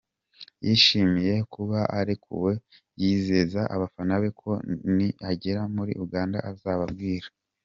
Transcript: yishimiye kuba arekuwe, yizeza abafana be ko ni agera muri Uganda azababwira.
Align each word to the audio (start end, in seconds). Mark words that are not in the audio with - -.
yishimiye 0.65 1.33
kuba 1.53 1.79
arekuwe, 1.99 2.51
yizeza 3.01 3.61
abafana 3.75 4.13
be 4.21 4.29
ko 4.41 4.51
ni 4.95 5.07
agera 5.31 5.61
muri 5.75 5.93
Uganda 6.05 6.39
azababwira. 6.51 7.27